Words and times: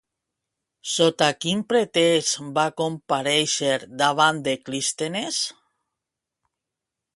Sota 0.91 1.27
quin 1.45 1.61
pretext 1.73 2.39
va 2.55 2.63
comparèixer 2.83 3.71
davant 4.05 4.43
de 4.49 4.57
Clístenes? 4.69 5.45